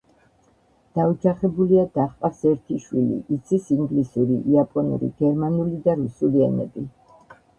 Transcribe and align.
დაოჯახებულია 0.99 1.81
და 1.97 2.05
ჰყავს 2.13 2.39
ერთი 2.53 2.79
შვილი, 2.87 3.19
იცის 3.37 3.69
ინგლისური, 3.75 4.39
იაპონური, 4.55 5.11
გერმანული 5.21 5.77
და 5.89 5.95
რუსული 6.03 6.45
ენები. 6.47 6.87